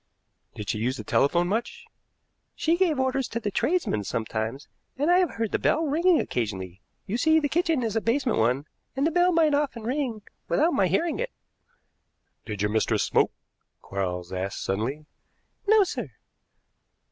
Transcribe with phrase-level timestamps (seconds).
[0.55, 1.85] "Did she use the telephone much?"
[2.55, 6.81] "She gave orders to the tradesmen sometimes, and I have heard the bell ringing occasionally.
[7.05, 10.73] You see, the kitchen is a basement one, and the bell might often ring without
[10.73, 11.29] my hearing it."
[12.47, 13.31] "Did your mistress smoke?"
[13.79, 15.05] Quarles asked suddenly.
[15.67, 16.09] "No, sir."